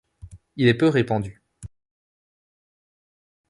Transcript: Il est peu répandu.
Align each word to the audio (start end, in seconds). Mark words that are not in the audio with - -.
Il 0.55 0.67
est 0.67 0.73
peu 0.73 0.87
répandu. 0.89 1.43